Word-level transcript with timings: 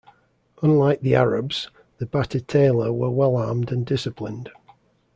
Unlike 0.63 1.01
the 1.01 1.13
Arabs, 1.13 1.69
the 1.99 2.07
Batetela 2.07 2.91
were 2.91 3.11
well-armed 3.11 3.71
and 3.71 3.85
disciplined. 3.85 4.49